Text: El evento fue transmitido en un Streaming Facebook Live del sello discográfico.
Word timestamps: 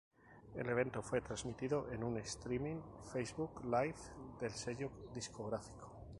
El 0.55 0.67
evento 0.67 1.03
fue 1.03 1.21
transmitido 1.21 1.87
en 1.91 2.03
un 2.03 2.17
Streaming 2.17 2.81
Facebook 3.13 3.63
Live 3.63 3.93
del 4.39 4.49
sello 4.49 4.89
discográfico. 5.13 6.07